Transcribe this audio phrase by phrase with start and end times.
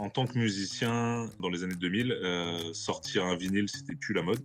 [0.00, 4.22] En tant que musicien, dans les années 2000, euh, sortir un vinyle, c'était plus la
[4.22, 4.40] mode.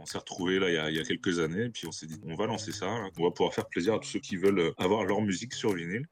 [0.00, 2.06] On s'est retrouvé là il y, a, il y, a, quelques années, puis on s'est
[2.06, 3.10] dit on va lancer ça, hein.
[3.16, 6.06] on va pouvoir faire plaisir à tous ceux qui veulent avoir leur musique sur vinyle.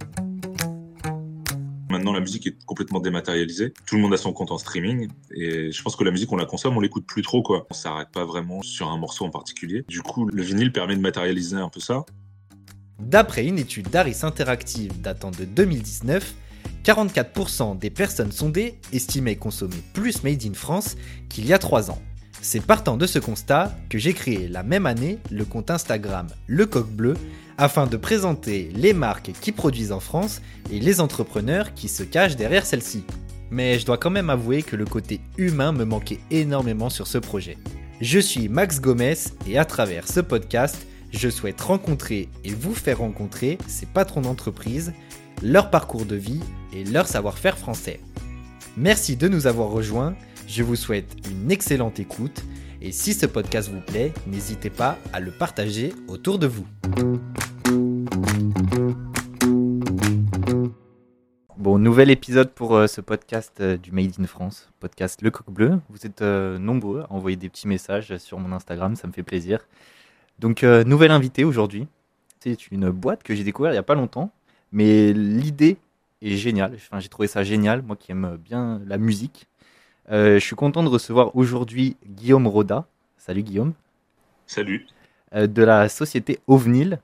[1.90, 3.72] Maintenant, la musique est complètement dématérialisée.
[3.86, 5.08] Tout le monde a son compte en streaming.
[5.34, 7.66] Et je pense que la musique, on la consomme, on l'écoute plus trop, quoi.
[7.70, 9.84] On s'arrête pas vraiment sur un morceau en particulier.
[9.88, 12.04] Du coup, le vinyle permet de matérialiser un peu ça.
[12.98, 16.34] D'après une étude d'Aris Interactive datant de 2019,
[16.84, 20.96] 44% des personnes sondées estimaient consommer plus Made in France
[21.28, 22.00] qu'il y a 3 ans.
[22.42, 26.66] C'est partant de ce constat que j'ai créé la même année le compte Instagram Le
[26.66, 27.14] Coq Bleu
[27.58, 32.36] afin de présenter les marques qui produisent en France et les entrepreneurs qui se cachent
[32.36, 33.04] derrière celles-ci.
[33.50, 37.18] Mais je dois quand même avouer que le côté humain me manquait énormément sur ce
[37.18, 37.56] projet.
[38.00, 39.14] Je suis Max Gomez
[39.46, 44.92] et à travers ce podcast, je souhaite rencontrer et vous faire rencontrer ces patrons d'entreprise,
[45.42, 46.40] leur parcours de vie
[46.72, 48.00] et leur savoir-faire français.
[48.76, 50.14] Merci de nous avoir rejoints,
[50.46, 52.44] je vous souhaite une excellente écoute
[52.80, 56.66] et si ce podcast vous plaît, n'hésitez pas à le partager autour de vous.
[61.56, 65.50] Bon, nouvel épisode pour euh, ce podcast euh, du Made in France, podcast Le Coq
[65.50, 65.80] Bleu.
[65.88, 69.22] Vous êtes euh, nombreux à envoyer des petits messages sur mon Instagram, ça me fait
[69.22, 69.66] plaisir.
[70.38, 71.88] Donc, nouvel invité aujourd'hui.
[72.38, 74.30] C'est une boîte que j'ai découvert il n'y a pas longtemps,
[74.76, 75.76] mais l'idée
[76.22, 76.74] est géniale.
[76.76, 79.46] Enfin, j'ai trouvé ça génial, moi qui aime bien la musique.
[80.10, 82.86] je suis content de recevoir aujourd'hui Guillaume Roda.
[83.16, 83.72] Salut Guillaume.
[84.46, 84.86] Salut.
[85.32, 87.00] de la société Ovnil.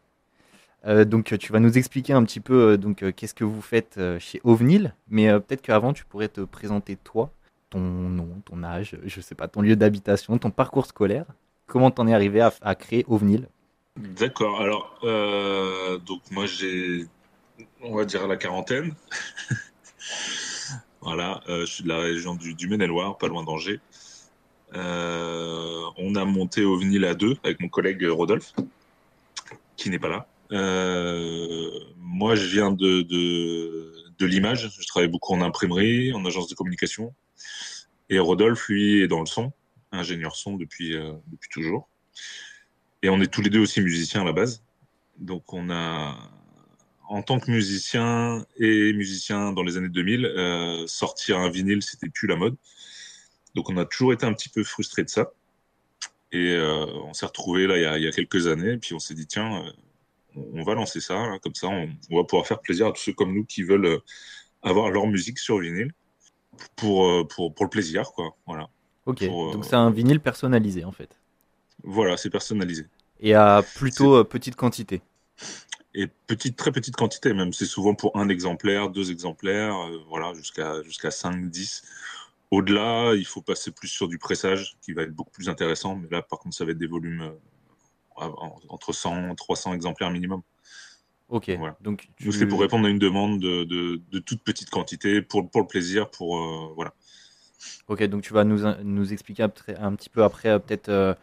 [0.86, 3.62] Euh, donc tu vas nous expliquer un petit peu euh, donc euh, qu'est-ce que vous
[3.62, 7.30] faites chez Ovnil, mais peut-être qu'avant tu pourrais te présenter toi,
[7.70, 11.26] ton nom, ton âge, je sais pas, ton lieu d'habitation, ton parcours scolaire.
[11.66, 13.48] Comment t'en es arrivé à, créer Ovnil
[13.96, 14.60] D'accord.
[14.60, 14.98] Alors
[16.04, 17.06] donc moi j'ai
[17.82, 18.94] on va dire la quarantaine.
[21.00, 23.80] voilà, je suis de la région du, Maine-et-Loire, pas loin d'Angers.
[24.74, 28.52] on a monté Ovnil à deux avec mon collègue Rodolphe,
[29.76, 30.26] qui n'est pas là.
[30.52, 34.70] Euh, moi, je viens de, de, de l'image.
[34.78, 37.14] Je travaille beaucoup en imprimerie, en agence de communication.
[38.10, 39.52] Et Rodolphe, lui, est dans le son,
[39.90, 41.88] ingénieur son depuis, euh, depuis toujours.
[43.02, 44.62] Et on est tous les deux aussi musiciens à la base.
[45.18, 46.16] Donc, on a,
[47.08, 52.08] en tant que musicien et musicien dans les années 2000, euh, sortir un vinyle, c'était
[52.08, 52.56] plus la mode.
[53.54, 55.32] Donc, on a toujours été un petit peu frustré de ça.
[56.32, 58.78] Et euh, on s'est retrouvé là il y, a, il y, a, quelques années, et
[58.78, 59.62] puis on s'est dit tiens,
[60.36, 63.12] on va lancer ça, hein, comme ça on, va pouvoir faire plaisir à tous ceux
[63.12, 63.98] comme nous qui veulent euh,
[64.62, 65.92] avoir leur musique sur vinyle
[66.76, 68.36] pour, euh, pour, pour le plaisir, quoi.
[68.46, 68.68] Voilà.
[69.06, 71.18] Ok, euh, donc c'est un vinyle personnalisé en fait.
[71.82, 72.86] Voilà, c'est personnalisé.
[73.20, 75.00] Et à plutôt petite quantité.
[75.94, 77.52] Et petite, très petite quantité même.
[77.52, 79.76] C'est souvent pour un exemplaire, deux exemplaires,
[80.08, 81.82] voilà, jusqu'à jusqu'à 5, 10.
[82.50, 85.96] Au-delà, il faut passer plus sur du pressage qui va être beaucoup plus intéressant.
[85.96, 87.32] Mais là, par contre, ça va être des volumes
[88.16, 90.42] entre 100 et 300 exemplaires minimum.
[91.32, 91.50] Ok.
[91.80, 95.66] Donc, c'est pour répondre à une demande de, de, toute petite quantité, pour, pour le
[95.66, 96.92] plaisir, pour euh, voilà.
[97.88, 101.14] Ok, donc tu vas nous, nous expliquer un, petit peu après euh, peut-être euh,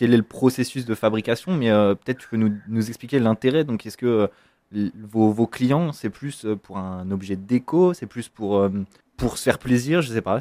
[0.00, 3.64] quel est le processus de fabrication, mais peut-être tu peux nous, expliquer l'intérêt.
[3.64, 4.30] Donc est-ce que
[4.72, 8.66] vos, vos, clients, c'est plus pour un objet de déco, c'est plus pour,
[9.18, 10.38] pour se faire plaisir, je sais pas.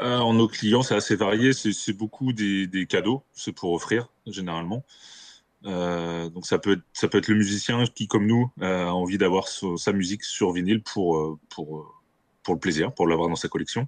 [0.00, 1.52] Euh, en nos clients, c'est assez varié.
[1.52, 4.84] C'est beaucoup des, cadeaux, c'est pour offrir généralement.
[5.66, 9.18] Euh, donc ça peut être ça peut être le musicien qui, comme nous, a envie
[9.18, 11.94] d'avoir sa musique sur vinyle pour euh, pour
[12.44, 13.86] pour le plaisir, pour l'avoir dans sa collection.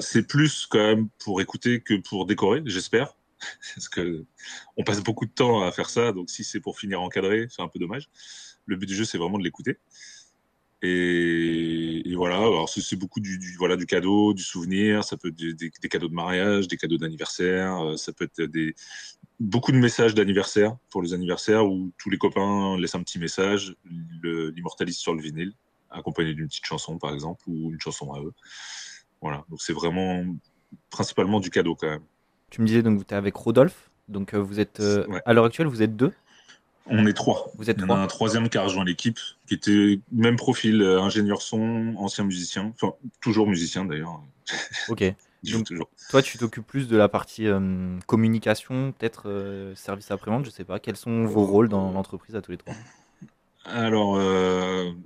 [0.00, 3.14] c'est plus quand même pour écouter que pour décorer, j'espère,
[3.74, 4.24] parce que
[4.76, 6.12] on passe beaucoup de temps à faire ça.
[6.12, 8.08] Donc si c'est pour finir encadré, c'est un peu dommage.
[8.66, 9.78] Le but du jeu, c'est vraiment de l'écouter.
[10.84, 15.36] Et, voilà, alors c'est beaucoup du, du, voilà du cadeau, du souvenir, ça peut être
[15.36, 18.74] des, des, cadeaux de mariage, des cadeaux d'anniversaire, euh, ça peut être des
[19.38, 23.76] beaucoup de messages d'anniversaire pour les anniversaires où tous les copains laissent un petit message,
[24.22, 25.52] l'immortalisent sur le vinyle,
[25.90, 28.34] accompagné d'une petite chanson par exemple ou une chanson à eux.
[29.20, 30.24] Voilà, donc c'est vraiment
[30.90, 32.04] principalement du cadeau quand même.
[32.52, 35.46] Tu me disais donc vous êtes avec Rodolphe, donc euh, vous êtes euh, à l'heure
[35.46, 36.12] actuelle vous êtes deux.
[36.86, 37.50] On est trois.
[37.56, 40.36] Vous êtes Il y en a un troisième qui a rejoint l'équipe, qui était même
[40.36, 44.20] profil, euh, ingénieur son, ancien musicien, enfin toujours musicien d'ailleurs.
[44.88, 45.04] Ok.
[45.44, 45.66] Donc,
[46.10, 50.62] toi, tu t'occupes plus de la partie euh, communication, peut-être euh, service après-vente, je sais
[50.62, 50.78] pas.
[50.78, 52.74] Quels sont vos rôles dans l'entreprise à tous les trois?
[53.64, 54.18] Alors,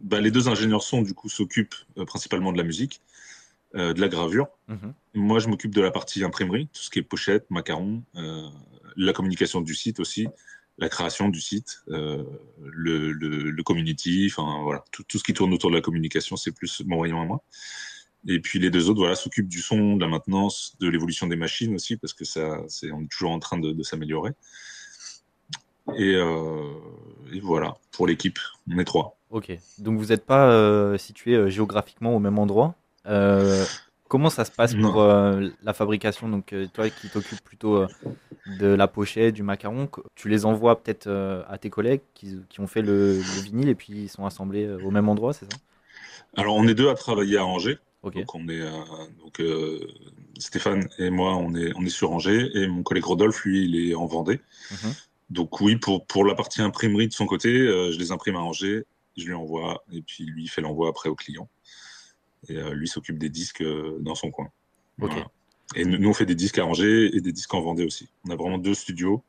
[0.02, 1.74] bah, les deux ingénieurs son, du coup, s'occupent
[2.06, 3.00] principalement de la musique,
[3.76, 4.48] de la gravure.
[4.68, 4.94] Mhm.
[5.14, 8.02] Moi, je m'occupe de la partie imprimerie, tout ce qui est pochette, macaron,
[8.96, 10.26] la communication du site aussi,
[10.78, 12.26] la création du site, le,
[13.12, 13.12] le,
[13.50, 16.82] le, community, enfin voilà, tout, tout, ce qui tourne autour de la communication, c'est plus
[16.86, 17.42] mon rayon à moi.
[18.28, 21.36] Et puis les deux autres, voilà, s'occupent du son, de la maintenance, de l'évolution des
[21.36, 24.32] machines aussi, parce que ça, c'est, on est toujours en train de, de s'améliorer.
[25.96, 26.72] Et, euh,
[27.32, 29.16] et, voilà, pour l'équipe, on est trois.
[29.30, 32.74] Ok, donc vous n'êtes pas euh, situé euh, géographiquement au même endroit?
[33.06, 33.64] Euh,
[34.08, 36.28] comment ça se passe pour euh, la fabrication?
[36.28, 37.86] Donc euh, toi qui t'occupes plutôt
[38.58, 41.08] de la pochette, du macaron, tu les envoies peut-être
[41.48, 44.68] à tes collègues qui, qui ont fait le, le, vinyle et puis ils sont assemblés
[44.68, 45.58] au même endroit, c'est ça?
[46.36, 47.78] Alors on est deux à travailler à Angers.
[48.04, 48.62] Donc on est
[49.18, 49.42] donc
[50.38, 53.90] Stéphane et moi on est on est sur Angers et mon collègue Rodolphe lui il
[53.90, 54.40] est en Vendée.
[54.70, 54.76] Mmh.
[55.30, 58.84] Donc oui, pour, pour la partie imprimerie de son côté, je les imprime à Angers,
[59.16, 61.48] je lui envoie, et puis lui il fait l'envoi après au client.
[62.48, 64.48] Et euh, lui s'occupe des disques euh, dans son coin.
[64.98, 65.26] Voilà.
[65.74, 68.08] Et nous, on fait des disques à Angers et des disques en Vendée aussi.
[68.24, 69.22] On a vraiment deux studios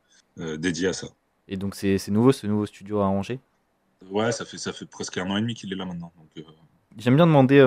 [0.56, 1.08] dédiés à ça.
[1.48, 3.40] Et donc c'est nouveau ce nouveau studio à Angers
[4.08, 6.12] Ouais, ça fait, ça fait presque un an et demi qu'il est là maintenant.
[6.96, 7.58] J'aime bien demander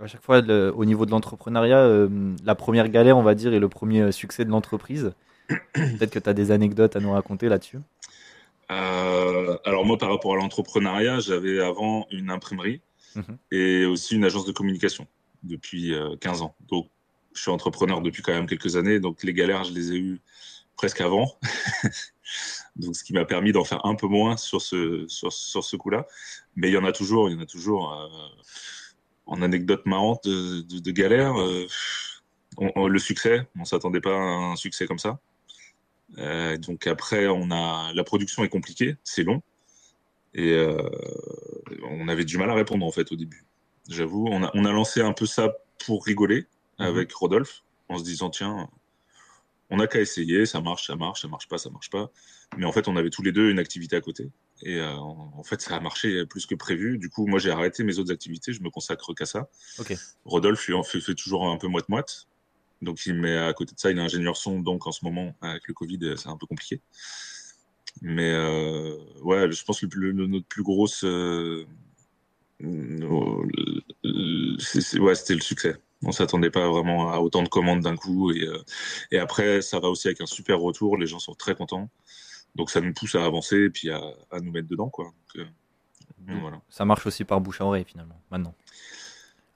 [0.00, 2.08] à chaque fois le, au niveau de l'entrepreneuriat,
[2.42, 5.12] la première galère on va dire et le premier succès de l'entreprise.
[5.74, 7.78] Peut-être que tu as des anecdotes à nous raconter là-dessus?
[8.70, 12.80] Euh, alors moi, par rapport à l'entrepreneuriat, j'avais avant une imprimerie
[13.14, 13.22] mmh.
[13.52, 15.06] et aussi une agence de communication
[15.42, 16.54] depuis euh, 15 ans.
[16.68, 16.88] Donc,
[17.34, 19.00] je suis entrepreneur depuis quand même quelques années.
[19.00, 20.20] Donc, les galères, je les ai eues
[20.76, 21.38] presque avant.
[22.76, 25.76] donc, ce qui m'a permis d'en faire un peu moins sur ce, sur, sur ce
[25.76, 26.06] coup-là.
[26.56, 27.92] Mais il y en a toujours, il y en a toujours.
[27.92, 28.08] Euh,
[29.28, 34.98] en anecdote marrante de, de, euh, le succès, on s'attendait pas à un succès comme
[34.98, 35.20] ça.
[36.16, 39.42] Euh, donc après, on a la production est compliquée, c'est long,
[40.34, 40.78] et euh,
[41.90, 43.44] on avait du mal à répondre en fait au début.
[43.88, 45.52] J'avoue, on a, on a lancé un peu ça
[45.84, 46.46] pour rigoler
[46.78, 46.86] mhm.
[46.86, 48.68] avec Rodolphe, en se disant tiens,
[49.70, 52.10] on n'a qu'à essayer, ça marche, ça marche, ça marche pas, ça marche pas.
[52.56, 54.30] Mais en fait, on avait tous les deux une activité à côté.
[54.62, 56.98] Et euh, en fait, ça a marché plus que prévu.
[56.98, 59.48] Du coup, moi, j'ai arrêté mes autres activités, je me consacre qu'à ça.
[59.78, 59.96] Okay.
[60.24, 62.26] Rodolphe, lui, en fait, fait toujours un peu moite-moite.
[62.80, 64.60] Donc, il met à côté de ça, il est ingénieur son.
[64.60, 66.80] Donc, en ce moment, avec le Covid, c'est un peu compliqué.
[68.02, 71.02] Mais euh, ouais, je pense que le, le, notre plus grosse.
[71.04, 71.66] Euh,
[72.62, 73.44] ouais,
[75.14, 75.76] c'était le succès.
[76.04, 78.30] On s'attendait pas vraiment à autant de commandes d'un coup.
[78.32, 78.62] Et, euh,
[79.10, 80.96] et après, ça va aussi avec un super retour.
[80.96, 81.90] Les gens sont très contents.
[82.54, 84.00] Donc, ça nous pousse à avancer et puis à,
[84.30, 84.90] à nous mettre dedans.
[84.90, 85.12] Quoi.
[85.34, 85.46] Donc,
[86.40, 86.60] voilà.
[86.68, 88.54] Ça marche aussi par bouche à oreille, finalement, maintenant.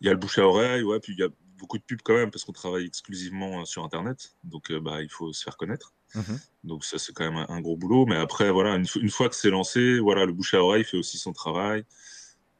[0.00, 1.29] Il y a le bouche à oreille, ouais, puis il y a
[1.59, 4.35] beaucoup de pubs quand même parce qu'on travaille exclusivement euh, sur Internet.
[4.43, 5.93] Donc, euh, bah, il faut se faire connaître.
[6.14, 6.20] Mmh.
[6.64, 8.06] Donc, ça, c'est quand même un, gros boulot.
[8.06, 10.97] Mais après, voilà, une, une fois que c'est lancé, voilà, le bouche à oreille fait
[10.97, 11.85] aussi son travail.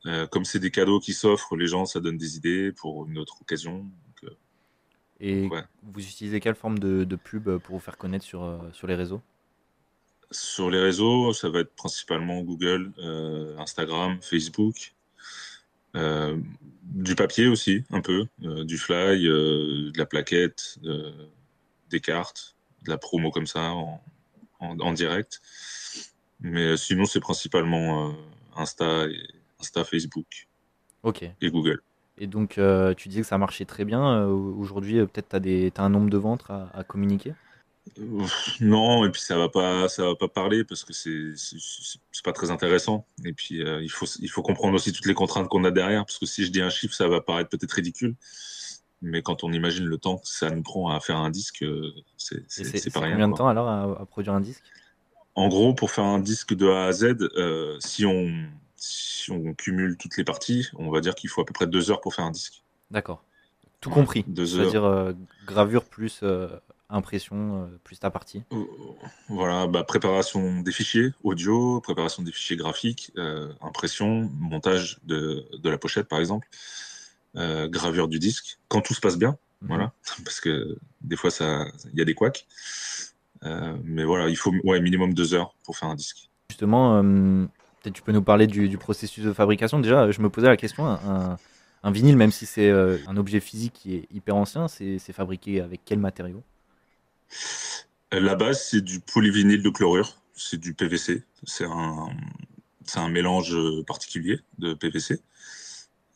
[0.07, 3.19] Euh, comme c'est des cadeaux qui s'offrent, les gens, ça donne des idées pour une
[3.19, 3.79] autre occasion.
[3.79, 4.35] Donc, euh,
[5.21, 5.63] Et ouais.
[5.83, 8.97] vous utilisez quelle forme de, de, pub pour vous faire connaître sur, euh, sur les
[8.97, 9.21] réseaux?
[10.33, 12.91] Sur les réseaux, ça va être principalement Google,
[13.59, 14.95] Instagram, Facebook.
[15.95, 20.79] Du papier aussi, un peu, du fly, de la plaquette,
[21.91, 24.03] des cartes, de la promo comme ça en,
[24.61, 25.41] en, en direct.
[26.41, 28.15] Mais sinon, c'est principalement
[28.57, 29.23] Insta, et,
[29.61, 30.49] Insta, Facebook
[31.03, 31.33] okay.
[31.41, 31.83] et Google.
[32.19, 32.61] Et donc,
[32.97, 34.25] tu disais que ça marchait très bien.
[34.27, 37.35] Aujourd'hui, peut-être tu as, as, un nombre de ventes à, à communiquer?
[38.61, 42.33] Non, et puis ça va pas, ça va pas parler parce que c'est c'est pas
[42.33, 43.05] très intéressant.
[43.25, 46.07] Et puis euh, il faut il faut comprendre aussi toutes les contraintes qu'on a derrière
[46.07, 48.15] parce que si je dis un chiffre, ça va paraître peut-être ridicule,
[49.03, 51.93] mais quand on imagine le temps que ça nous prend à faire un disque, euh,
[52.17, 53.13] c'est pas rien.
[53.13, 54.63] Combien de temps alors à, à, produire un disque?
[55.35, 58.31] En gros, pour faire un disque de A à Z, euh, si on
[58.77, 61.91] si on cumule toutes les parties, on va dire qu'il faut à peu près deux
[61.91, 62.63] heures pour faire un disque.
[62.91, 63.23] D'accord.
[63.81, 64.25] Tout compris.
[64.35, 65.13] C'est-à-dire euh,
[65.47, 66.49] gravure plus euh,
[66.91, 68.65] impression, plus ta partie euh,
[69.29, 73.13] Voilà, bah, préparation des fichiers audio, préparation des fichiers graphiques,
[73.61, 76.49] impression, montage de, de, la pochette par exemple,
[77.37, 79.67] euh, gravure du disque, quand tout se passe bien, mmh.
[79.67, 79.93] voilà,
[80.25, 81.31] parce que des fois
[81.93, 82.47] il y a des couacs.
[83.45, 86.31] Euh, mais voilà, il faut ouais, minimum deux heures pour faire un disque.
[86.51, 89.81] Justement, peut-être tu peux nous parler du, du, processus de fabrication.
[89.81, 91.39] Déjà, je me posais la question, un,
[91.83, 95.81] un vinyle, même si c'est un objet physique qui est hyper ancien, c'est fabriqué avec
[95.85, 96.45] quel matériau?
[98.13, 101.25] La base, c'est du polyvinyle de chlorure, c'est du PVC.
[101.45, 102.11] C'est un,
[102.85, 105.21] c'est un mélange particulier de PVC.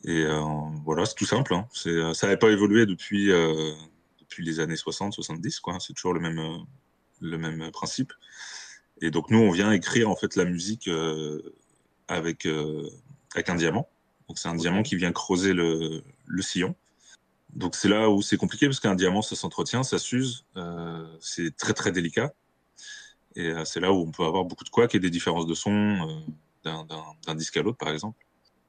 [0.04, 0.40] Et euh,
[0.84, 1.54] voilà, c'est tout simple.
[1.54, 1.66] Hein.
[1.72, 3.72] C'est, ça n'avait pas évolué depuis, euh,
[4.20, 5.60] depuis les années 60-70.
[5.60, 5.78] Quoi.
[5.80, 6.58] C'est toujours le même, euh,
[7.20, 8.12] le même principe.
[9.00, 11.54] Et donc nous, on vient écrire en fait la musique euh,
[12.08, 12.88] avec, euh,
[13.34, 13.88] avec un diamant.
[14.28, 16.74] Donc c'est un diamant qui vient creuser le, le sillon.
[17.54, 21.56] Donc c'est là où c'est compliqué parce qu'un diamant, ça s'entretient, ça s'use, euh, c'est
[21.56, 22.32] très très délicat.
[23.34, 26.24] Et c'est là où on peut avoir beaucoup de couacs et des différences de son
[26.64, 28.25] d'un disque à l'autre, par exemple.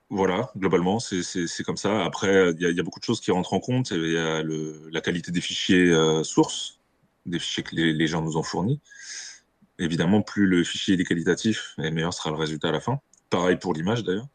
[0.10, 2.06] Voilà, globalement, c'est comme ça.
[2.06, 3.92] Après, il y, a beaucoup de choses qui rentrent en compte.
[3.92, 6.80] Il y a le, la qualité des fichiers sources,
[7.26, 8.80] des fichiers que les, les, gens nous ont fournis.
[9.80, 13.00] Évidemment, plus le fichier est qualitatif, et meilleur sera le résultat à la fin.
[13.30, 14.28] Pareil pour l'image, d'ailleurs.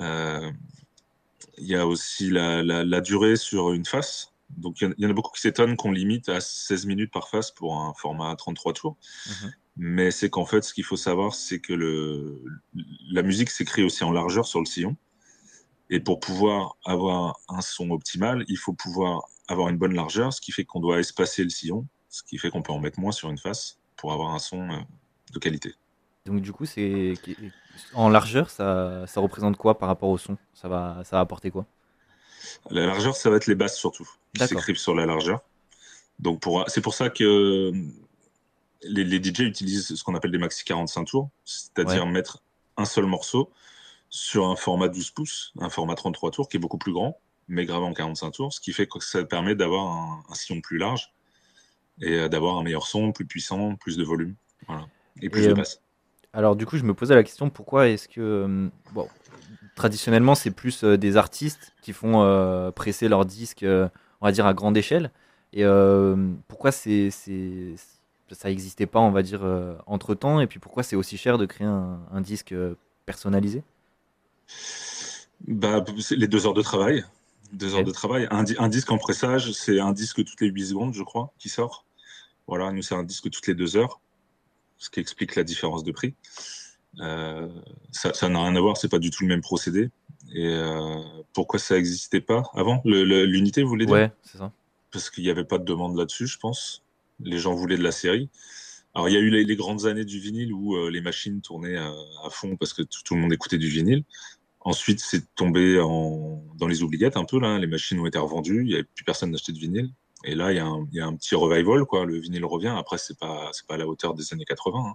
[0.00, 0.50] Euh,
[1.58, 4.32] il y a aussi la, la, la, durée sur une face.
[4.56, 7.50] Donc, il y, en a beaucoup qui s'étonnent qu'on limite à 16 minutes par face
[7.50, 8.96] pour un format 33 tours.
[9.26, 9.52] Mhm.
[9.76, 12.42] Mais c'est qu'en fait, ce qu'il faut savoir, c'est que le,
[13.12, 14.96] la musique s'écrit aussi en largeur sur le sillon.
[15.88, 20.40] Et pour pouvoir avoir un son optimal, il faut pouvoir avoir une bonne largeur, ce
[20.40, 23.12] qui fait qu'on doit espacer le sillon, ce qui fait qu'on peut en mettre moins
[23.12, 24.76] sur une face pour avoir un son euh,
[25.32, 25.74] de qualité.
[26.26, 27.14] Donc du coup, c'est
[27.94, 30.36] en largeur, ça, ça représente quoi par rapport au son?
[30.54, 31.66] Ça va, ça va apporter quoi?
[32.70, 35.42] La largeur, ça va être les basses surtout, qui s'écrivent sur la largeur.
[36.18, 37.72] Donc pour, c'est pour ça que
[38.82, 42.42] les, les, DJ utilisent ce qu'on appelle des maxi 45 tours, c'est-à-dire mettre
[42.76, 43.50] un seul morceau
[44.08, 47.64] sur un format 12 pouces, un format 33 tours qui est beaucoup plus grand, mais
[47.64, 50.78] gravé en 45 tours, ce qui fait que ça permet d'avoir un, un sillon plus
[50.78, 51.12] large
[52.00, 54.34] et euh, d'avoir un meilleur son, plus puissant, plus de volume,
[54.66, 54.86] voilà.
[55.20, 55.80] et plus de euh, basse.
[56.32, 59.08] Alors du coup, je me posais la question pourquoi est-ce que euh, bon,
[59.74, 64.76] traditionnellement c'est plus des artistes qui font presser leurs disques, on va dire à grande
[64.76, 65.10] échelle,
[65.52, 65.64] et
[66.48, 67.10] pourquoi c'est
[68.34, 69.42] ça n'existait pas, on va dire
[69.86, 72.54] entre temps, et puis pourquoi c'est aussi cher de créer un, un disque
[73.06, 73.62] personnalisé?
[75.46, 77.04] Bah, les deux heures de travail.
[77.52, 78.28] Deux heures de travail.
[78.30, 81.48] Un, un, disque en pressage, c'est un disque toutes les 8 secondes, je crois, qui
[81.48, 81.84] sort.
[82.46, 84.00] Voilà, nous, c'est un disque toutes les deux heures,
[84.78, 86.14] ce qui explique la différence de prix.
[87.00, 87.48] Euh,
[87.92, 89.90] ça n'a rien à voir, c'est pas du tout le même procédé.
[90.32, 91.00] Et euh,
[91.32, 92.82] pourquoi ça n'existait pas avant?
[92.84, 93.94] L'unité, vous voulez dire?
[93.94, 94.52] Ouais, c'est ça.
[94.92, 96.82] Parce qu'il n'y avait pas de demande là-dessus, je pense.
[97.24, 98.30] Les gens voulaient de la série.
[98.94, 101.76] Alors, il y a eu les, grandes années du vinyle où euh, les machines tournaient
[101.76, 101.92] à,
[102.30, 104.04] fond parce que tout, le monde écoutait du vinyle.
[104.60, 107.38] Ensuite, c'est tombé en, dans les oubliettes un peu.
[107.40, 108.62] Là, les machines ont été revendues.
[108.62, 109.90] Il n'y avait plus personne d'acheter de vinyle.
[110.24, 112.04] Et là, il y, a un, il y, a un petit revival, quoi.
[112.04, 112.74] Le vinyle revient.
[112.76, 114.78] Après, c'est pas, c'est pas à la hauteur des années 80.
[114.78, 114.92] Hein.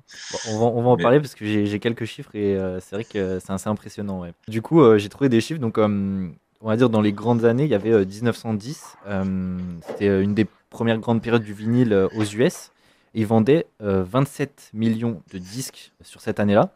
[0.49, 3.05] on, va, on va en parler parce que j'ai quelques chiffres et euh, c'est vrai
[3.05, 4.19] que c'est assez impressionnant.
[4.21, 4.33] Ouais.
[4.47, 5.59] Du coup, euh, j'ai trouvé des chiffres.
[5.59, 6.29] Donc, euh,
[6.65, 8.97] on va dire dans les grandes années, il y avait 1910.
[9.87, 12.71] C'était une des premières grandes périodes du vinyle aux US.
[13.13, 16.71] Et ils vendaient 27 millions de disques sur cette année-là.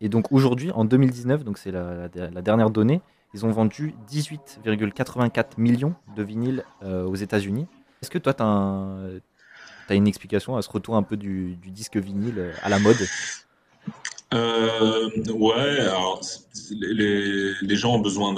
[0.00, 3.00] Et donc aujourd'hui, en 2019, donc c'est la, dernière donnée,
[3.34, 7.66] ils ont vendu 18,84 millions de vinyles aux États-Unis.
[8.02, 12.52] Est-ce que toi, tu as, une explication à ce retour un peu du, disque vinyle
[12.62, 12.98] à la mode?
[14.34, 16.20] Euh, ouais, alors
[16.70, 18.34] les, gens ont besoin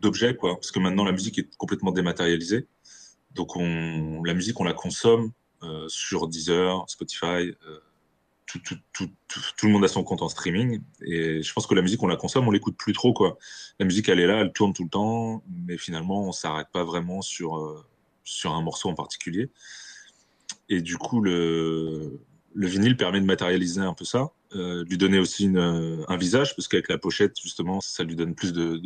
[0.00, 2.66] d'objets, quoi, parce que maintenant la musique est complètement dématérialisée.
[3.32, 7.80] Donc on, la musique, on la consomme euh, sur Deezer, Spotify, euh,
[8.46, 8.60] tout,
[9.62, 10.80] le monde a son compte en streaming.
[11.02, 13.38] Et je pense que la musique, on la consomme, on l'écoute plus trop, quoi.
[13.78, 16.84] La musique, elle est là, elle tourne tout le temps, mais finalement, on s'arrête pas
[16.84, 17.84] vraiment sur
[18.24, 19.50] sur un morceau en particulier.
[20.68, 22.20] Et du coup, le,
[22.54, 26.54] le vinyle permet de matérialiser un peu ça, euh, lui donner aussi euh, un visage,
[26.54, 28.80] parce qu'avec la pochette, justement, ça lui donne plus de,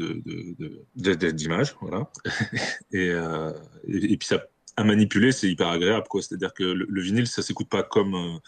[1.31, 1.77] d'images.
[1.81, 2.11] Voilà.
[2.95, 3.53] Euh,
[3.87, 4.43] et, puis, ça,
[4.77, 6.07] à manipuler, c'est hyper agréable.
[6.15, 8.41] C'est-à-dire que le, vinyle, ça s'écoute pas comme,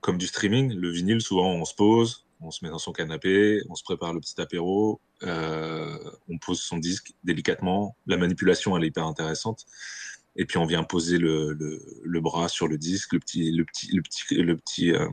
[0.00, 0.74] comme du streaming.
[0.74, 4.14] Le vinyle, souvent, on se pose, on se met dans son canapé, on se prépare
[4.14, 7.96] le petit apéro, on pose son disque délicatement.
[8.06, 9.66] La manipulation, elle est hyper intéressante.
[10.36, 13.64] Et puis on vient poser le, le, le bras sur le disque, le petit, le
[13.64, 15.08] petit, le petit, le petit, euh,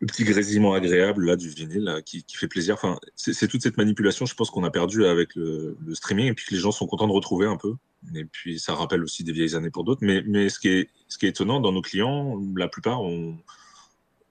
[0.00, 2.74] le petit grésillement agréable là du vinyle qui, qui, fait plaisir.
[2.74, 6.34] Enfin, c'est toute cette manipulation, je pense qu'on a perdu avec le, le, streaming et
[6.34, 7.74] puis que les gens sont contents de retrouver un peu.
[8.14, 10.00] Et puis ça rappelle aussi des vieilles années pour d'autres.
[10.02, 13.36] Mais, mais ce qui est, ce qui est étonnant dans nos clients, la plupart ont,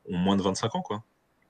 [0.08, 1.04] ont moins de 25 ans, quoi.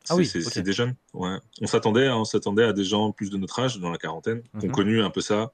[0.09, 0.95] Ah oui, c'est des jeunes.
[1.13, 1.37] Ouais.
[1.61, 4.65] On s'attendait, on s'attendait à des gens plus de notre âge, dans la quarantaine, qui
[4.65, 4.75] ont mhm.
[4.75, 5.53] connu un peu ça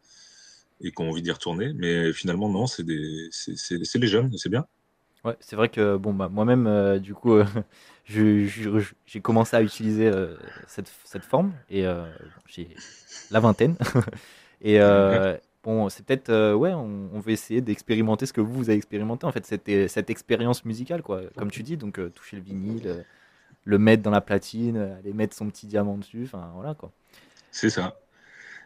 [0.82, 1.74] et qui ont envie d'y retourner.
[1.74, 4.66] Mais finalement, non, c'est des, c'est les jeunes, c'est bien.
[5.24, 7.46] Ouais, c'est vrai que bon, bah, moi-même, euh, du coup, euh,
[8.06, 10.36] j'ai commencé à utiliser euh,
[10.68, 11.86] cette, cette, forme et
[12.48, 12.70] j'ai
[13.32, 13.76] la vingtaine.
[14.62, 14.80] et
[15.64, 19.26] bon, c'est peut-être, ouais, on, on, veut essayer d'expérimenter ce que vous, vous avez expérimenté,
[19.26, 21.22] en fait, cette, cette expérience musicale, quoi.
[21.38, 23.04] Comme tu dis, donc toucher le vinyle
[23.68, 26.92] le mettre dans la platine, aller mettre son petit diamant dessus, enfin voilà quoi.
[27.52, 27.98] C'est ça.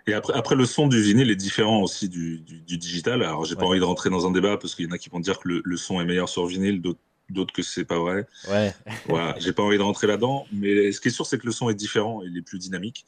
[0.10, 3.22] Et après, après, le son du vinyle est différent aussi du, du, digital.
[3.22, 5.10] Alors, j'ai pas envie de rentrer dans un débat parce qu'il y en a qui
[5.10, 8.28] vont dire que le, le son est meilleur sur vinyle, d'autres que c'est pas vrai.
[8.50, 8.74] Ouais.
[9.08, 10.46] voilà, j'ai pas envie de rentrer là-dedans.
[10.52, 13.06] Mais ce qui est sûr, c'est que le son est différent, il est plus dynamique.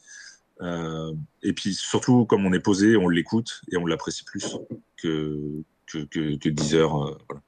[0.61, 4.57] Euh, et puis surtout, comme on est posé, on l'écoute et on l'apprécie plus
[4.97, 7.03] que, que, que, que 10 heures.
[7.03, 7.41] Euh, voilà.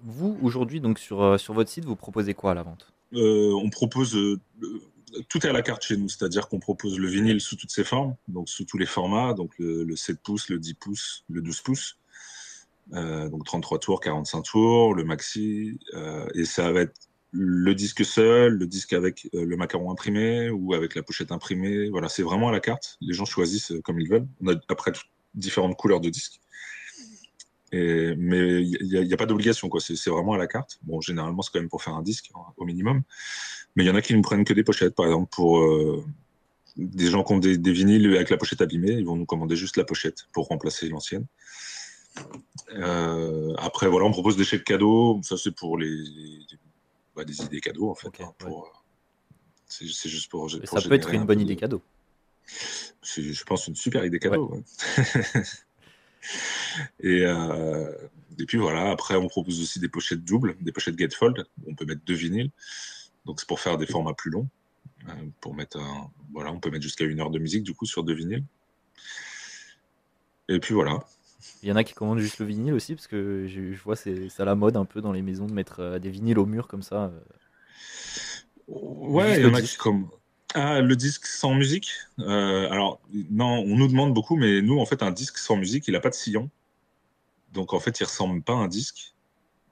[0.00, 2.92] vous, aujourd'hui, donc sur, sur votre site, vous proposez quoi à la vente?
[3.12, 4.14] On propose
[5.28, 7.84] tout est à la carte chez nous, c'est-à-dire qu'on propose le vinyle sous toutes ses
[7.84, 11.60] formes, donc sous tous les formats, donc le, 7 pouces, le 10 pouces, le 12
[11.60, 11.98] pouces,
[12.94, 16.94] euh, donc 33 tours, 45 tours, le maxi, euh, et ça va être
[17.32, 21.88] le disque seul, le disque avec euh, le macaron imprimé ou avec la pochette imprimée.
[21.88, 22.98] Voilà, c'est vraiment à la carte.
[23.00, 24.26] Les gens choisissent comme ils veulent.
[24.42, 24.92] On a après
[25.34, 26.40] différentes couleurs de disques.
[27.72, 29.70] Mais il n'y a, pas d'obligation.
[29.78, 30.80] C'est vraiment à la carte.
[30.82, 33.02] Bon, généralement, c'est quand même pour faire un disque hein, au minimum.
[33.76, 36.04] Mais il y en a qui ne prennent que des pochettes, par exemple, pour euh,
[36.76, 39.76] des gens qui ont des, vinyles avec la pochette abîmée, ils vont nous commander juste
[39.76, 41.26] la pochette pour remplacer l'ancienne.
[42.74, 45.20] Euh, après, voilà, on propose des chèques cadeaux.
[45.22, 46.04] Ça, c'est pour les,
[47.14, 48.08] bah, des idées cadeaux, en fait.
[48.20, 48.50] Hein, euh,
[49.66, 50.50] c'est juste pour.
[50.50, 51.80] ça peut être une bonne idée cadeau.
[53.02, 54.62] Je pense, une super idée cadeau.
[57.00, 57.24] et,
[58.40, 61.44] et puis voilà, après, on propose aussi des pochettes doubles, des pochettes Gatefold.
[61.66, 62.50] On peut mettre deux vinyles.
[63.24, 64.48] Donc c'est pour faire des formats plus longs.
[65.08, 65.78] Euh, pour mettre
[66.32, 68.44] voilà, on peut mettre jusqu'à une heure de musique du coup sur deux vinyles.
[70.48, 70.98] Et puis voilà.
[71.62, 74.28] Il y en a qui commandent juste le vinyle aussi, parce que je, vois c'est
[74.28, 76.68] ça la mode un peu dans les maisons de mettre euh, des vinyles au mur
[76.68, 77.04] comme ça.
[77.04, 77.20] Euh.
[78.68, 80.08] Ouais, il y en a qui comme
[80.54, 81.92] ah, le disque sans musique?
[82.18, 83.00] alors
[83.30, 86.00] non, on nous demande beaucoup, mais nous en fait un disque sans musique, il n'a
[86.00, 86.50] pas de sillon,
[87.52, 89.14] donc en fait il ressemble pas à un disque.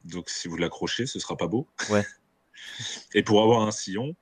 [0.04, 1.66] Donc si vous l'accrochez, ce sera pas beau.
[1.90, 2.04] Ouais.
[3.14, 4.14] Et pour avoir un sillon,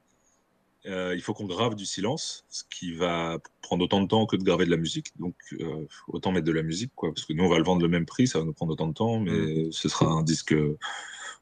[0.87, 4.37] euh, il faut qu'on grave du silence, ce qui va prendre autant de temps que
[4.37, 5.09] de graver de la musique.
[5.19, 7.13] Donc, euh, autant mettre de la musique, quoi.
[7.13, 8.87] Parce que nous, on va le vendre le même prix, ça va nous prendre autant
[8.87, 9.73] de temps, mais mm.
[9.73, 10.55] ce sera un disque.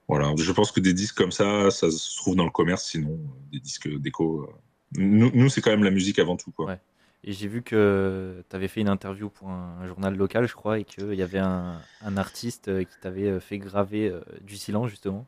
[0.09, 0.33] voilà.
[0.39, 3.21] Je pense que des disques comme ça, ça se trouve dans le commerce, sinon,
[3.53, 4.43] des disques déco.
[4.43, 4.53] Euh.
[4.97, 6.79] Nous, c'est quand même la musique avant tout, quoi.
[7.27, 10.79] Et j'ai vu que tu avais fait une interview pour un, journal local, je crois,
[10.79, 15.27] et qu'il y avait un, un artiste qui t'avait fait graver du silence, justement.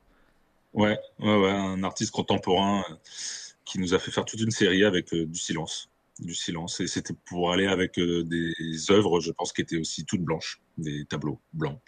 [0.77, 2.95] Ouais, ouais, ouais, un artiste contemporain euh,
[3.65, 5.89] qui nous a fait faire toute une série avec euh, du silence.
[6.19, 6.81] Du silence.
[6.81, 10.61] Et c'était pour aller avec euh, des œuvres, je pense, qui étaient aussi toutes blanches,
[10.77, 11.81] des tableaux blancs,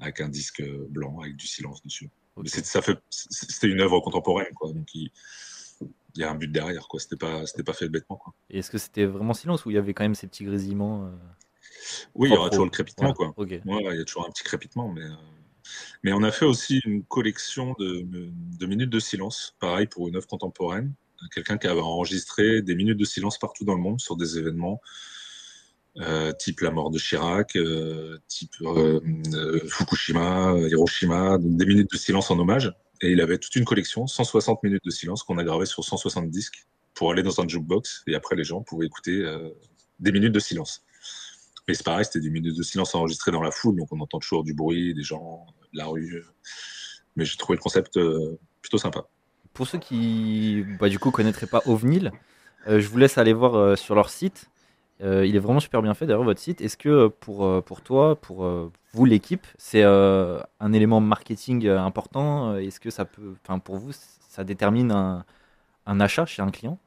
[0.00, 2.10] avec un disque blanc, avec du silence dessus.
[2.46, 4.72] Ça fait, c'était une œuvre contemporaine, quoi.
[4.72, 5.10] Donc, il,
[6.16, 7.00] y a un but derrière, quoi.
[7.00, 8.32] C'était pas, c'était pas fait bêtement, quoi.
[8.48, 11.10] Et est-ce que c'était vraiment silence ou il y avait quand même ces petits grésillements
[12.14, 13.34] Oui, il y aura toujours le crépitement, quoi.
[13.36, 15.04] Ouais, il y a toujours un petit crépitement, mais.
[16.02, 20.26] Mais on a fait aussi une collection de, minutes de silence, pareil pour une œuvre
[20.26, 20.92] contemporaine.
[21.34, 24.80] Quelqu'un qui avait enregistré des minutes de silence partout dans le monde sur des événements,
[25.98, 29.00] euh, type la mort de Chirac, euh, type euh,
[29.66, 32.72] Fukushima, Hiroshima, des minutes de silence en hommage.
[33.00, 36.30] Et il avait toute une collection, 160 minutes de silence qu'on a gravé sur 160
[36.30, 38.04] disques pour aller dans un jukebox.
[38.06, 39.22] Et après, les gens pouvaient écouter
[39.98, 40.82] des minutes de silence.
[41.68, 44.18] Mais c'est pareil, c'était des minutes de silence enregistrées dans la foule, donc on entend
[44.18, 46.24] toujours du bruit, des gens, de la rue.
[47.16, 49.06] Mais j'ai trouvé le concept euh, plutôt sympa.
[49.52, 52.12] Pour ceux qui, bah, du coup, connaîtraient pas OVNIL,
[52.68, 54.48] euh, je vous laisse aller voir euh, sur leur site.
[55.00, 56.60] il est vraiment super bien fait d'ailleurs votre site.
[56.60, 58.48] Est-ce que pour, pour toi, pour
[58.92, 62.56] vous l'équipe, c'est un élément marketing important?
[62.56, 65.24] Est-ce que ça peut, enfin pour vous, ça détermine un,
[65.86, 66.78] un achat chez un client?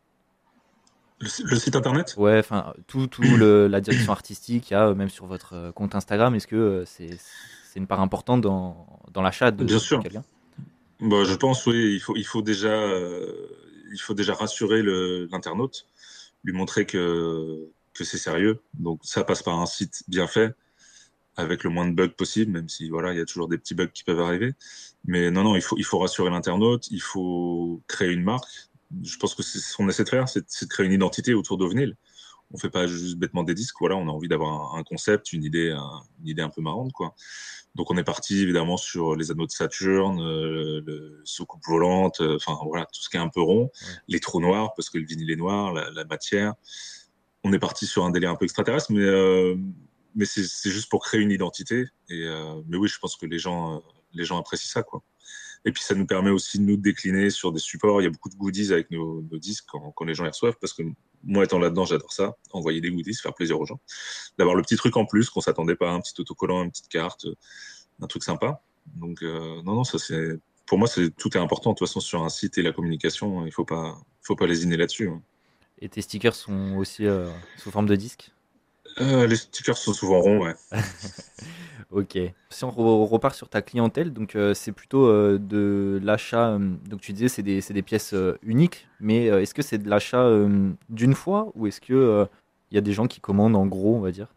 [1.19, 2.15] Le, site internet?
[2.17, 5.95] Ouais, enfin, tout, tout la direction artistique, il y a même sur votre euh, compte
[5.95, 6.33] Instagram.
[6.35, 7.19] Est-ce que euh, c'est
[7.75, 10.01] une part importante dans, dans l'achat de, Bien sûr.
[11.01, 11.93] bah, Je pense, oui.
[11.95, 13.47] Il faut, il faut, déjà, euh,
[13.91, 14.81] il faut déjà rassurer
[15.29, 15.87] l'internaute,
[16.43, 18.61] lui montrer que, que c'est sérieux.
[18.75, 20.55] Donc, ça passe par un site bien fait,
[21.35, 23.75] avec le moins de bugs possible, même si voilà, il y a toujours des petits
[23.75, 24.53] bugs qui peuvent arriver.
[25.05, 28.68] Mais non, non, il faut, il faut rassurer l'internaute, il faut créer une marque
[29.03, 31.57] je pense que c'est ce qu'on essaie de faire, c'est de créer une identité autour
[31.57, 31.95] d'OVNIL.
[32.51, 35.43] On fait pas juste bêtement des disques, voilà, on a envie d'avoir un, concept, une
[35.43, 37.13] idée, un, une idée un peu marrante, quoi.
[37.75, 42.37] Donc on est parti évidemment sur les anneaux de Saturne, euh, le soucoupe volante, euh,
[42.37, 43.69] enfin voilà, tout ce qui est un peu rond,
[44.07, 46.55] les trous noirs parce que le vinyle est noir, la, matière.
[47.43, 49.55] On est parti sur un délire un peu extraterrestre, mais euh,
[50.15, 51.85] mais c'est juste pour créer une identité.
[52.09, 52.27] Et
[52.67, 55.03] mais oui, je pense que les gens les gens apprécient ça, quoi.
[55.65, 58.01] Et puis ça nous permet aussi de nous décliner sur des supports.
[58.01, 60.73] Il y a beaucoup de goodies avec nos, disques quand, les gens les reçoivent, parce
[60.73, 60.83] que
[61.23, 63.79] moi étant là-dedans, j'adore ça, envoyer des goodies, faire plaisir aux gens,
[64.37, 67.27] d'avoir le petit truc en plus qu'on s'attendait pas, un petit autocollant, une petite carte,
[68.01, 68.61] un truc sympa.
[68.95, 71.99] Donc euh, non, non, ça c'est pour moi c'est tout est important de toute façon
[71.99, 75.09] sur un site et la communication, il faut pas, faut pas lésiner là-dessus.
[75.09, 75.21] Hein.
[75.81, 78.31] Et tes stickers sont aussi euh, sous forme de disque?
[79.01, 80.55] Euh, Les stickers sont souvent ronds, ouais.
[81.91, 82.19] Ok.
[82.51, 86.59] Si on repart sur ta clientèle, donc euh, c'est plutôt euh, de l'achat.
[86.87, 90.29] Donc tu disais c'est des, des, pièces uniques, mais est-ce que c'est de l'achat
[90.89, 92.27] d'une fois ou est-ce que
[92.69, 94.27] il y a des gens qui commandent en gros, on va dire?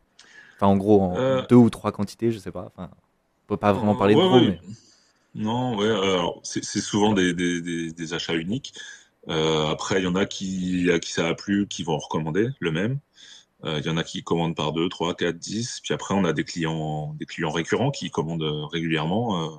[0.56, 2.72] Enfin en gros en deux ou trois quantités, je sais pas.
[2.74, 4.58] Enfin, on peut pas vraiment parler de gros, mais
[5.34, 8.72] Non, ouais, alors c'est c'est souvent des, des, des, des achats uniques.
[9.28, 12.72] Après, il y en a qui, à qui ça a plu, qui vont recommander le
[12.72, 12.98] même.
[13.64, 15.80] Euh, Il y en a qui commandent par 2, 3, 4, 10.
[15.82, 19.50] Puis après, on a des clients, des clients récurrents qui commandent euh, régulièrement euh,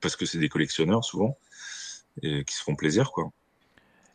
[0.00, 1.38] parce que c'est des collectionneurs souvent
[2.22, 3.30] et qui se font plaisir, quoi.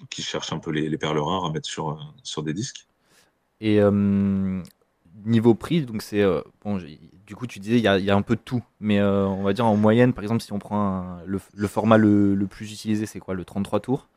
[0.10, 2.88] Qui cherchent un peu les, les perles rares à mettre sur, sur des disques.
[3.62, 4.62] Et euh,
[5.26, 6.80] niveau prix, donc c'est euh, bon.
[7.28, 9.00] Du coup, tu disais il y a, il y a un peu de tout, mais
[9.00, 11.98] euh, on va dire en moyenne, par exemple, si on prend un- le, le format
[11.98, 14.08] le, le plus utilisé, c'est quoi, le 33 tours?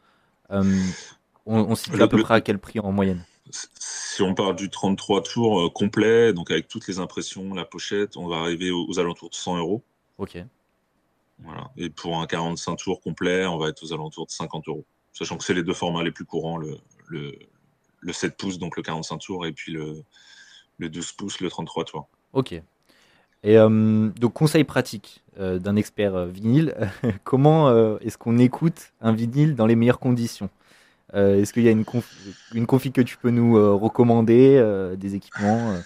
[1.46, 3.24] On, on se situe Le- à peu près à quel prix en moyenne?
[3.50, 8.16] Si on part du 33 tours euh, complet, donc avec toutes les impressions, la pochette,
[8.16, 9.82] on va arriver aux, aux alentours de 100 euros.
[10.18, 10.38] Ok.
[11.40, 11.70] Voilà.
[11.76, 14.84] Et pour un 45 tours complet, on va être aux alentours de 50 euros.
[15.12, 17.38] Sachant que c'est les deux formats les plus courants, le, le,
[18.00, 20.02] le 7 pouces, donc le 45 tours, et puis le,
[20.78, 22.08] le 12 pouces, le 33 tours.
[22.32, 22.52] Ok.
[23.44, 26.74] Et euh, donc, conseil pratique euh, d'un expert vinyle,
[27.24, 30.50] comment est-ce qu'on écoute un vinyle dans les meilleures conditions?
[31.14, 32.04] Euh, est-ce qu'il y a une, conf-
[32.52, 35.82] une config que tu peux nous euh, recommander, euh, des équipements?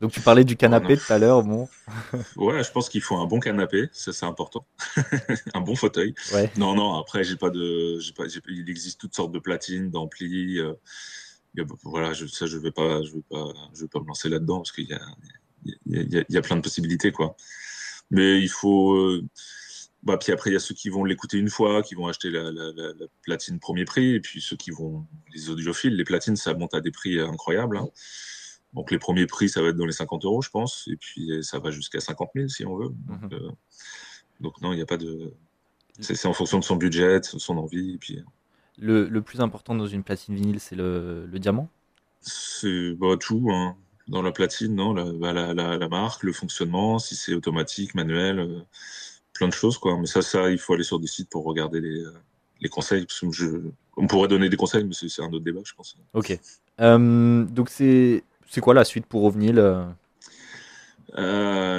[0.00, 1.70] Donc, tu parlais du canapé tout à l'heure, bon,
[2.36, 4.66] Ouais, je pense qu'il faut un bon canapé, ça c'est important.
[5.54, 6.14] un bon fauteuil.
[6.26, 7.98] ouais, Non, non, après, j'ai pas de.
[8.14, 10.60] Pas, il existe toutes sortes de platines, d'amplis.
[11.84, 14.58] voilà, je, ça, je vais pas, je vais pas, je vais pas me lancer là-dedans
[14.58, 14.94] parce qu'il y
[15.86, 17.36] y, y y a plein de possibilités, quoi.
[18.10, 19.18] Mais il faut.
[20.02, 22.30] Bah, puis après, il y a ceux qui vont l'écouter une fois, qui vont acheter
[22.30, 25.04] la, la, la, la platine premier prix, et puis ceux qui vont.
[25.34, 27.76] Les audiophiles, les platines, ça monte à des prix euh, incroyables.
[27.78, 27.88] hein.
[28.74, 31.30] Donc les premiers prix, ça va être dans les 50 euros, je pense, et puis
[31.32, 32.90] euh, ça va jusqu'à 50 000 si on veut.
[33.08, 33.28] Donc, Mhm.
[33.32, 33.50] euh,
[34.40, 35.32] donc non, il n'y a pas de.
[35.98, 38.22] C'est en fonction de son budget, de son envie, et puis.
[38.78, 41.70] Le, le plus important dans une platine vinyle, c'est le, le diamant?
[42.20, 43.76] C'est bah, tout, hein.
[44.08, 48.60] Dans la platine, non, la, bah, la, marque, le fonctionnement, si c'est automatique, manuel, euh,
[49.36, 49.96] plein de choses, quoi.
[49.98, 52.12] Mais ça, ça, il faut aller sur des sites pour regarder les, euh,
[52.60, 53.06] les conseils.
[53.06, 53.46] Parce que je,
[53.96, 55.96] on pourrait donner des conseils, mais c'est un autre débat, je pense.
[56.14, 56.38] Ok.
[56.80, 59.84] Euh, donc, c'est c'est quoi la suite pour Ovenil euh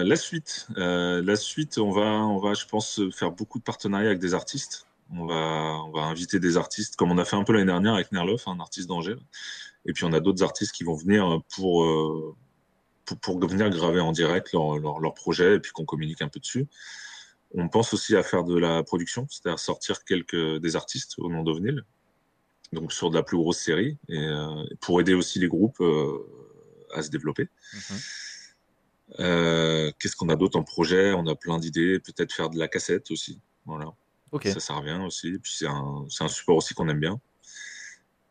[0.04, 4.08] la suite, euh, la suite, on va, on va, je pense, faire beaucoup de partenariats
[4.08, 4.88] avec des artistes.
[5.12, 7.94] On va, on va inviter des artistes, comme on a fait un peu l'année dernière
[7.94, 9.18] avec Nerlof, un artiste d'Angers.
[9.86, 12.36] Et puis on a d'autres artistes qui vont venir pour, euh,
[13.06, 16.28] pour, pour venir graver en direct leur, leur, leur projet et puis qu'on communique un
[16.28, 16.68] peu dessus.
[17.54, 21.44] On pense aussi à faire de la production, c'est-à-dire sortir quelques des artistes au nom
[21.44, 21.84] d'Ovenil,
[22.74, 26.18] donc sur de la plus grosse série, et euh, pour aider aussi les groupes euh,
[26.94, 27.48] à se développer.
[27.74, 27.98] Mhm.
[29.22, 31.14] Euh, Qu'est-ce qu'on a d'autre en projet?
[31.14, 33.40] On a plein d'idées, peut-être faire de la cassette aussi.
[33.66, 33.94] Voilà,
[34.32, 34.48] Ok.
[34.48, 35.30] ça, ça revient aussi.
[35.30, 37.20] Et puis c'est un, c'est un support aussi qu'on aime bien.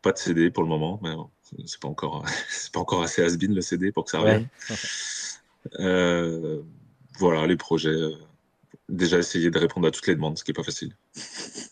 [0.03, 1.15] Pas de CD pour le moment, mais
[1.65, 4.47] c'est pas encore, c'est pas encore assez has-been le CD pour que ça revienne.
[4.69, 4.75] Ouais.
[5.79, 6.61] Euh,
[7.17, 8.11] voilà, les projets.
[8.89, 10.95] Déjà essayer de répondre à toutes les demandes, ce qui est pas facile.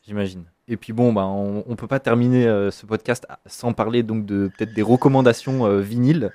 [0.05, 0.45] J'imagine.
[0.67, 4.25] Et puis bon, bah, on, on peut pas terminer euh, ce podcast sans parler donc
[4.25, 6.31] de peut-être des recommandations euh, vinyles.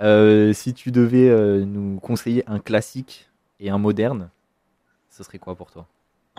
[0.00, 4.30] Euh, si tu devais euh, nous conseiller un classique et un moderne,
[5.10, 5.88] ce serait quoi pour toi?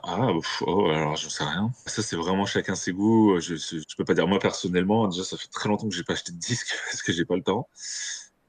[0.04, 1.71] Ah, pff, oh, alors j'en sais rien.
[1.86, 3.39] Ça, c'est vraiment chacun ses goûts.
[3.39, 5.08] Je, je, je peux pas dire moi personnellement.
[5.08, 7.36] Déjà, ça fait très longtemps que j'ai pas acheté de disque parce que j'ai pas
[7.36, 7.67] le temps.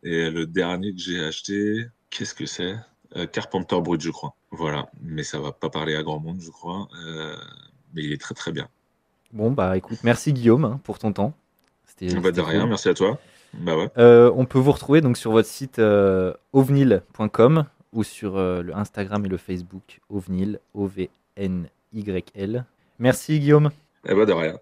[0.03, 2.77] Et le dernier que j'ai acheté, qu'est-ce que c'est?
[3.33, 4.35] Carpenter Brut, je crois.
[4.51, 4.89] Voilà.
[5.03, 6.89] Mais ça va pas parler à grand monde, je crois.
[7.07, 7.35] Euh,
[7.95, 8.69] mais il est très très bien.
[9.33, 11.33] Bon, bah écoute, merci Guillaume hein, pour ton temps.
[11.87, 12.69] C'était Bah, de rien, cool.
[12.71, 13.19] merci à toi.
[13.55, 13.89] Bah ouais.
[13.97, 18.77] Euh, on peut vous retrouver donc sur votre site euh, ovnil.com ou sur euh, le
[18.77, 22.65] Instagram et le Facebook ovnil, O-V-N-Y-L.
[22.99, 23.71] Merci Guillaume.
[24.09, 24.59] Eh bah de rien.